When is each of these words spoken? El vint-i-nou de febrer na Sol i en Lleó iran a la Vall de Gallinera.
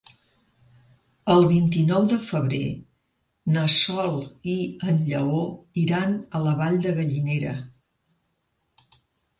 El 1.33 1.43
vint-i-nou 1.51 2.07
de 2.13 2.17
febrer 2.31 2.63
na 3.57 3.67
Sol 3.75 4.19
i 4.55 4.57
en 4.95 4.99
Lleó 5.11 5.45
iran 5.85 6.19
a 6.41 6.45
la 6.49 6.57
Vall 6.63 6.83
de 6.89 6.97
Gallinera. 7.03 7.55